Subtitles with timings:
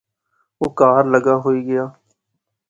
[0.61, 1.85] اہ کہھر لگا ہوئی گیا